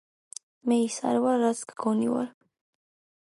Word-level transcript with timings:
მე 0.71 0.77
ის 0.85 0.95
არ 1.09 1.19
ვარ 1.25 1.37
რაც 1.45 1.61
გონივარ 1.83 2.31